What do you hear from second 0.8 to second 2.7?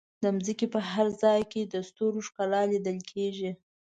هر ځای کې د ستورو ښکلا